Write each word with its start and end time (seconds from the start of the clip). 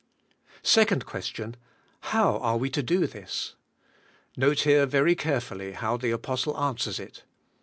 Second 0.63 1.05
question: 1.05 1.55
How 1.99 2.37
are 2.39 2.57
we 2.57 2.71
to 2.71 2.81
do 2.81 3.05
this? 3.05 3.53
Note 4.35 4.61
here 4.61 4.87
very 4.87 5.13
carefully 5.13 5.73
how 5.73 5.95
the 5.95 6.09
apostle 6.09 6.59
answers 6.59 6.99
it. 6.99 7.21